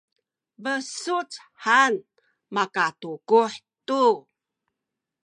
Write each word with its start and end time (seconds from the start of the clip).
besuc 0.63 1.29
han 1.63 1.93
makatukuh 2.55 3.53
tu 3.87 4.03